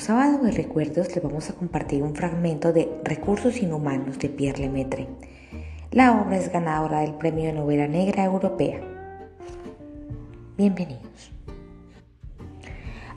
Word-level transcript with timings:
sábado 0.00 0.38
de 0.42 0.50
recuerdos 0.50 1.14
les 1.14 1.22
vamos 1.22 1.48
a 1.48 1.54
compartir 1.54 2.02
un 2.02 2.14
fragmento 2.14 2.72
de 2.72 2.88
Recursos 3.02 3.62
Inhumanos 3.62 4.18
de 4.18 4.28
Pierre 4.28 4.60
Lemaitre. 4.60 5.08
La 5.90 6.20
obra 6.20 6.36
es 6.36 6.52
ganadora 6.52 7.00
del 7.00 7.14
Premio 7.14 7.44
de 7.44 7.54
Novela 7.54 7.88
Negra 7.88 8.24
Europea. 8.24 8.80
Bienvenidos. 10.58 11.32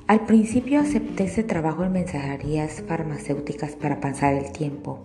Al 0.08 0.26
principio 0.26 0.80
acepté 0.80 1.26
ese 1.26 1.44
trabajo 1.44 1.84
en 1.84 1.92
mensajerías 1.92 2.82
farmacéuticas 2.88 3.76
para 3.76 4.00
pasar 4.00 4.34
el 4.34 4.52
tiempo. 4.52 5.00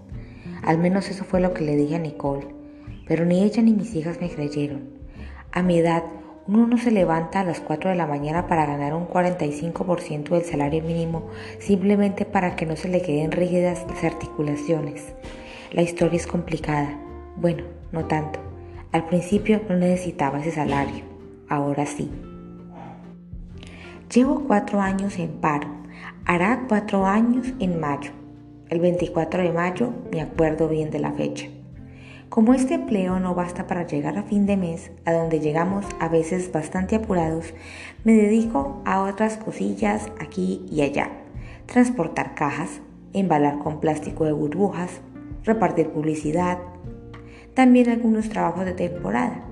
Al 0.62 0.78
menos 0.78 1.10
eso 1.10 1.24
fue 1.24 1.40
lo 1.40 1.52
que 1.54 1.64
le 1.64 1.76
dije 1.76 1.96
a 1.96 1.98
Nicole, 1.98 2.46
pero 3.06 3.24
ni 3.24 3.42
ella 3.42 3.62
ni 3.62 3.72
mis 3.72 3.94
hijas 3.94 4.20
me 4.20 4.30
creyeron. 4.30 4.90
A 5.52 5.62
mi 5.62 5.78
edad, 5.78 6.04
uno 6.46 6.66
no 6.66 6.76
se 6.76 6.90
levanta 6.90 7.40
a 7.40 7.44
las 7.44 7.60
4 7.60 7.90
de 7.90 7.96
la 7.96 8.06
mañana 8.06 8.46
para 8.46 8.66
ganar 8.66 8.92
un 8.92 9.08
45% 9.08 10.28
del 10.28 10.44
salario 10.44 10.82
mínimo 10.82 11.28
simplemente 11.58 12.26
para 12.26 12.54
que 12.54 12.66
no 12.66 12.76
se 12.76 12.88
le 12.88 13.00
queden 13.00 13.32
rígidas 13.32 13.86
las 13.88 14.04
articulaciones. 14.04 15.14
La 15.72 15.82
historia 15.82 16.16
es 16.16 16.26
complicada. 16.26 17.00
Bueno, 17.36 17.64
no 17.92 18.04
tanto. 18.04 18.40
Al 18.92 19.06
principio 19.06 19.62
no 19.68 19.76
necesitaba 19.76 20.40
ese 20.40 20.52
salario. 20.52 21.02
Ahora 21.48 21.86
sí. 21.86 22.10
Llevo 24.12 24.44
cuatro 24.46 24.80
años 24.80 25.18
en 25.18 25.30
paro. 25.40 25.68
Hará 26.26 26.66
cuatro 26.68 27.06
años 27.06 27.48
en 27.58 27.80
mayo. 27.80 28.10
El 28.68 28.80
24 28.80 29.42
de 29.42 29.52
mayo 29.52 29.92
me 30.12 30.20
acuerdo 30.20 30.68
bien 30.68 30.90
de 30.90 31.00
la 31.00 31.12
fecha. 31.12 31.46
Como 32.34 32.52
este 32.52 32.74
empleo 32.74 33.20
no 33.20 33.36
basta 33.36 33.68
para 33.68 33.86
llegar 33.86 34.18
a 34.18 34.24
fin 34.24 34.44
de 34.44 34.56
mes, 34.56 34.90
a 35.04 35.12
donde 35.12 35.38
llegamos 35.38 35.86
a 36.00 36.08
veces 36.08 36.50
bastante 36.50 36.96
apurados, 36.96 37.54
me 38.02 38.14
dedico 38.14 38.82
a 38.84 39.02
otras 39.02 39.36
cosillas 39.36 40.10
aquí 40.18 40.66
y 40.68 40.82
allá. 40.82 41.12
Transportar 41.66 42.34
cajas, 42.34 42.80
embalar 43.12 43.60
con 43.60 43.78
plástico 43.78 44.24
de 44.24 44.32
burbujas, 44.32 45.00
repartir 45.44 45.90
publicidad, 45.90 46.58
también 47.54 47.88
algunos 47.88 48.28
trabajos 48.30 48.64
de 48.64 48.72
temporada. 48.72 49.44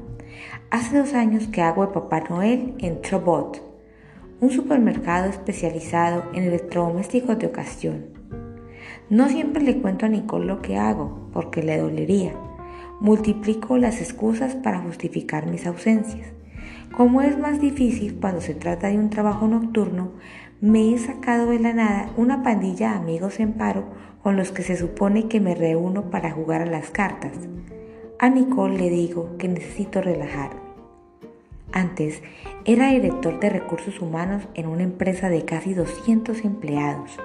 Hace 0.71 0.99
dos 0.99 1.15
años 1.15 1.47
que 1.47 1.63
hago 1.63 1.87
de 1.87 1.93
Papá 1.93 2.25
Noel 2.29 2.75
en 2.79 3.01
Trobot, 3.01 3.63
un 4.41 4.51
supermercado 4.51 5.31
especializado 5.31 6.25
en 6.35 6.43
electrodomésticos 6.47 7.39
de 7.39 7.47
ocasión. 7.47 8.07
No 9.09 9.29
siempre 9.29 9.63
le 9.63 9.81
cuento 9.81 10.07
a 10.07 10.09
Nicole 10.09 10.47
lo 10.47 10.61
que 10.61 10.79
hago, 10.79 11.29
porque 11.33 11.63
le 11.63 11.79
dolería 11.79 12.33
multiplico 13.03 13.79
las 13.79 14.01
excusas 14.01 14.55
para 14.55 14.79
justificar 14.79 15.47
mis 15.47 15.67
ausencias. 15.67 16.29
Como 16.97 17.21
es 17.21 17.37
más 17.37 17.61
difícil 17.61 18.17
cuando 18.21 18.41
se 18.41 18.55
trata 18.55 18.87
de 18.87 18.99
un 18.99 19.11
trabajo 19.11 19.49
nocturno, 19.49 20.13
me 20.61 20.95
he 20.95 20.99
sacado 20.99 21.51
de 21.51 21.59
la 21.59 21.73
nada 21.73 22.11
una 22.17 22.45
pandilla 22.45 22.91
de 22.91 22.99
amigos 22.99 23.41
en 23.41 23.55
paro 23.55 23.87
con 24.23 24.37
los 24.37 24.53
que 24.53 24.63
se 24.63 24.77
supone 24.77 25.27
que 25.27 25.41
me 25.41 25.57
reúno 25.57 26.11
para 26.11 26.31
jugar 26.31 26.63
a 26.63 26.67
las 26.67 26.91
cartas. 26.91 27.33
A 28.21 28.29
Nicole 28.29 28.79
le 28.79 28.89
digo 28.89 29.37
que 29.37 29.49
necesito 29.49 30.01
relajarme. 30.01 30.61
Antes 31.73 32.23
era 32.65 32.91
director 32.91 33.41
de 33.41 33.51
recursos 33.51 34.01
humanos 34.01 34.45
en 34.55 34.69
una 34.69 34.85
empresa 34.85 35.29
de 35.29 35.45
casi 35.45 35.75
200 35.75 36.45
empleados. 36.45 37.19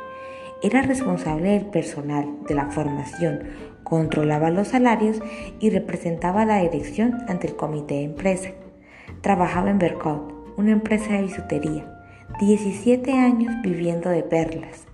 Era 0.63 0.81
responsable 0.81 1.51
del 1.51 1.67
personal, 1.67 2.27
de 2.47 2.55
la 2.55 2.71
formación, 2.71 3.43
controlaba 3.83 4.49
los 4.49 4.69
salarios 4.69 5.21
y 5.59 5.69
representaba 5.69 6.45
la 6.45 6.61
dirección 6.61 7.19
ante 7.27 7.47
el 7.47 7.55
comité 7.55 7.95
de 7.95 8.03
empresa. 8.03 8.49
Trabajaba 9.21 9.69
en 9.69 9.77
Bercot, 9.77 10.33
una 10.57 10.71
empresa 10.71 11.13
de 11.13 11.21
bisutería. 11.21 11.93
17 12.39 13.13
años 13.13 13.53
viviendo 13.61 14.09
de 14.09 14.23
perlas. 14.23 14.87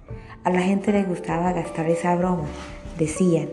A 0.43 0.49
la 0.49 0.61
gente 0.61 0.91
le 0.91 1.03
gustaba 1.03 1.53
gastar 1.53 1.89
esa 1.89 2.13
broma, 2.15 2.45
decían. 2.99 3.47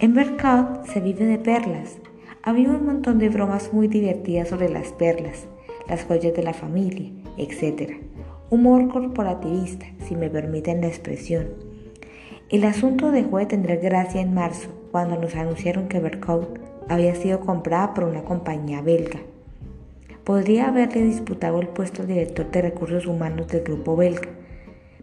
En 0.00 0.12
Bercot 0.12 0.86
se 0.86 1.00
vive 1.00 1.24
de 1.24 1.38
perlas. 1.38 1.98
Había 2.42 2.70
un 2.70 2.84
montón 2.84 3.18
de 3.18 3.28
bromas 3.28 3.72
muy 3.72 3.86
divertidas 3.86 4.48
sobre 4.48 4.68
las 4.68 4.88
perlas, 4.88 5.46
las 5.88 6.04
joyas 6.04 6.34
de 6.34 6.42
la 6.42 6.52
familia, 6.52 7.12
etc. 7.38 7.92
Humor 8.52 8.92
corporativista, 8.92 9.86
si 10.06 10.14
me 10.14 10.28
permiten 10.28 10.82
la 10.82 10.88
expresión 10.88 11.72
el 12.52 12.64
asunto 12.64 13.10
dejó 13.10 13.38
de 13.38 13.46
tener 13.46 13.78
gracia 13.78 14.20
en 14.20 14.34
marzo, 14.34 14.68
cuando 14.90 15.16
nos 15.16 15.34
anunciaron 15.36 15.88
que 15.88 16.00
Bercout 16.00 16.58
había 16.86 17.14
sido 17.14 17.40
comprada 17.40 17.94
por 17.94 18.04
una 18.04 18.24
compañía 18.24 18.82
belga. 18.82 19.20
Podría 20.22 20.68
haberle 20.68 21.00
disputado 21.00 21.62
el 21.62 21.68
puesto 21.68 22.02
de 22.02 22.12
director 22.12 22.50
de 22.50 22.60
recursos 22.60 23.06
humanos 23.06 23.48
del 23.48 23.62
grupo 23.62 23.96
belga, 23.96 24.28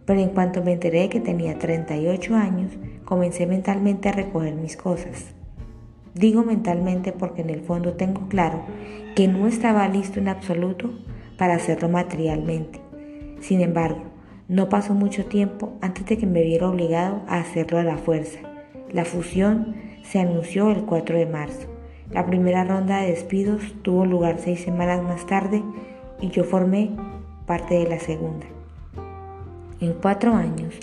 pero 0.06 0.20
en 0.20 0.30
cuanto 0.30 0.64
me 0.64 0.74
enteré 0.74 1.00
de 1.00 1.10
que 1.10 1.22
tenía 1.22 1.58
38 1.58 2.36
años, 2.36 2.78
comencé 3.04 3.48
mentalmente 3.48 4.10
a 4.10 4.12
recoger 4.12 4.54
mis 4.54 4.78
cosas. 4.78 5.34
Digo 6.14 6.44
mentalmente 6.44 7.14
porque 7.14 7.42
en 7.42 7.50
el 7.50 7.62
fondo 7.62 7.94
tengo 7.94 8.28
claro 8.30 8.62
que 9.16 9.28
no 9.28 9.48
estaba 9.48 9.88
listo 9.88 10.20
en 10.20 10.28
absoluto 10.28 10.92
para 11.36 11.56
hacerlo 11.56 11.90
materialmente. 11.90 12.89
Sin 13.40 13.62
embargo, 13.62 14.04
no 14.48 14.68
pasó 14.68 14.94
mucho 14.94 15.26
tiempo 15.26 15.74
antes 15.82 16.06
de 16.06 16.18
que 16.18 16.26
me 16.26 16.44
viera 16.44 16.70
obligado 16.70 17.22
a 17.28 17.40
hacerlo 17.40 17.78
a 17.78 17.84
la 17.84 17.98
fuerza. 17.98 18.40
La 18.92 19.06
fusión 19.06 19.76
se 20.04 20.20
anunció 20.20 20.72
el 20.72 20.86
4 20.86 21.18
de 21.18 21.26
marzo. 21.28 21.68
La 22.12 22.26
primera 22.26 22.64
ronda 22.64 23.02
de 23.02 23.12
despidos 23.12 23.62
tuvo 23.84 24.06
lugar 24.06 24.38
seis 24.40 24.62
semanas 24.62 25.04
más 25.04 25.28
tarde 25.28 25.64
y 26.20 26.30
yo 26.30 26.44
formé 26.44 26.90
parte 27.46 27.76
de 27.76 27.88
la 27.88 28.00
segunda. 28.00 28.48
En 29.80 29.94
cuatro 29.94 30.34
años, 30.34 30.74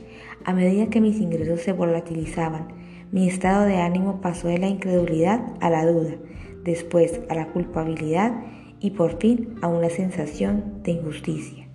a 0.45 0.53
medida 0.53 0.87
que 0.87 1.01
mis 1.01 1.21
ingresos 1.21 1.61
se 1.61 1.73
volatilizaban, 1.73 2.69
mi 3.11 3.29
estado 3.29 3.65
de 3.65 3.79
ánimo 3.79 4.21
pasó 4.21 4.49
de 4.49 4.59
la 4.59 4.69
incredulidad 4.69 5.41
a 5.61 5.69
la 5.69 5.85
duda, 5.85 6.15
después 6.63 7.21
a 7.29 7.35
la 7.35 7.49
culpabilidad 7.49 8.33
y 8.79 8.93
por 8.93 9.19
fin 9.19 9.57
a 9.63 9.67
una 9.69 9.91
sensación 9.91 10.83
de 10.83 10.93
injusticia. 10.93 11.66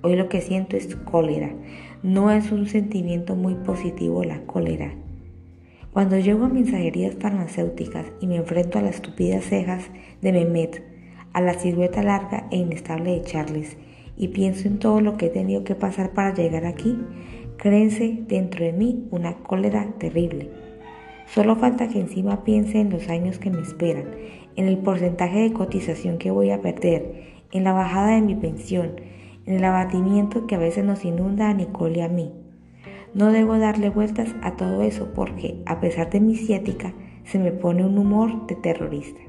Hoy 0.00 0.14
lo 0.14 0.28
que 0.28 0.40
siento 0.40 0.76
es 0.76 0.94
cólera. 0.94 1.50
No 2.04 2.30
es 2.30 2.52
un 2.52 2.66
sentimiento 2.66 3.34
muy 3.34 3.54
positivo 3.54 4.22
la 4.22 4.40
cólera. 4.42 4.92
Cuando 5.92 6.18
llego 6.18 6.44
a 6.44 6.48
mensajerías 6.48 7.16
farmacéuticas 7.18 8.06
y 8.20 8.28
me 8.28 8.36
enfrento 8.36 8.78
a 8.78 8.82
las 8.82 8.96
estúpidas 8.96 9.44
cejas 9.44 9.90
de 10.22 10.32
Mehmet, 10.32 10.84
a 11.32 11.40
la 11.40 11.54
silueta 11.54 12.02
larga 12.02 12.46
e 12.52 12.58
inestable 12.58 13.12
de 13.12 13.22
Charles, 13.22 13.76
y 14.16 14.28
pienso 14.28 14.68
en 14.68 14.78
todo 14.78 15.00
lo 15.00 15.16
que 15.16 15.26
he 15.26 15.30
tenido 15.30 15.64
que 15.64 15.74
pasar 15.74 16.12
para 16.12 16.32
llegar 16.32 16.64
aquí, 16.64 16.96
crece 17.56 18.18
dentro 18.28 18.64
de 18.64 18.72
mí 18.72 19.08
una 19.10 19.38
cólera 19.38 19.94
terrible. 19.98 20.50
Solo 21.26 21.56
falta 21.56 21.88
que 21.88 21.98
encima 22.00 22.44
piense 22.44 22.78
en 22.78 22.90
los 22.90 23.08
años 23.08 23.40
que 23.40 23.50
me 23.50 23.62
esperan, 23.62 24.06
en 24.54 24.66
el 24.66 24.78
porcentaje 24.78 25.40
de 25.40 25.52
cotización 25.52 26.18
que 26.18 26.30
voy 26.30 26.50
a 26.50 26.62
perder, 26.62 27.34
en 27.50 27.64
la 27.64 27.72
bajada 27.72 28.14
de 28.14 28.22
mi 28.22 28.36
pensión, 28.36 28.92
en 29.48 29.54
el 29.54 29.64
abatimiento 29.64 30.46
que 30.46 30.56
a 30.56 30.58
veces 30.58 30.84
nos 30.84 31.06
inunda 31.06 31.48
a 31.48 31.54
Nicole 31.54 32.00
y 32.00 32.02
a 32.02 32.08
mí. 32.08 32.34
No 33.14 33.32
debo 33.32 33.58
darle 33.58 33.88
vueltas 33.88 34.34
a 34.42 34.56
todo 34.56 34.82
eso 34.82 35.14
porque, 35.14 35.62
a 35.64 35.80
pesar 35.80 36.10
de 36.10 36.20
mi 36.20 36.36
ciática, 36.36 36.92
se 37.24 37.38
me 37.38 37.50
pone 37.50 37.82
un 37.82 37.96
humor 37.96 38.46
de 38.46 38.56
terrorista. 38.56 39.20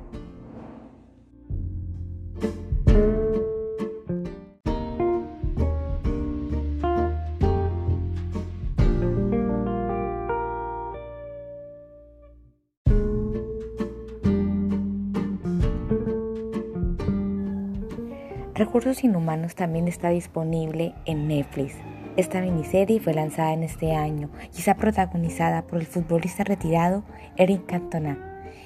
Recursos 18.59 19.05
Inhumanos 19.05 19.55
también 19.55 19.87
está 19.87 20.09
disponible 20.09 20.93
en 21.05 21.29
Netflix. 21.29 21.75
Esta 22.17 22.41
miniserie 22.41 22.99
fue 22.99 23.13
lanzada 23.13 23.53
en 23.53 23.63
este 23.63 23.95
año 23.95 24.29
y 24.53 24.59
está 24.59 24.75
protagonizada 24.75 25.61
por 25.61 25.79
el 25.79 25.85
futbolista 25.85 26.43
retirado 26.43 27.05
Eric 27.37 27.65
Cantona. 27.67 28.17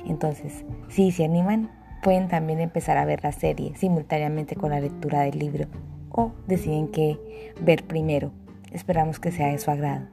Entonces, 0.07 0.65
si 0.89 1.11
se 1.11 1.25
animan, 1.25 1.69
pueden 2.01 2.27
también 2.27 2.59
empezar 2.59 2.97
a 2.97 3.05
ver 3.05 3.23
la 3.23 3.33
serie 3.33 3.75
simultáneamente 3.75 4.55
con 4.55 4.71
la 4.71 4.79
lectura 4.79 5.21
del 5.21 5.37
libro 5.37 5.67
o 6.09 6.31
deciden 6.47 6.87
qué 6.87 7.19
ver 7.61 7.83
primero. 7.83 8.31
Esperamos 8.71 9.19
que 9.19 9.31
sea 9.31 9.49
de 9.51 9.59
su 9.59 9.69
agrado. 9.69 10.07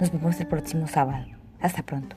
Nos 0.00 0.12
vemos 0.12 0.40
el 0.40 0.46
próximo 0.46 0.86
sábado. 0.86 1.26
Hasta 1.60 1.82
pronto. 1.82 2.16